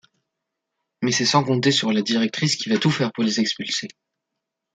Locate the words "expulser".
3.39-3.87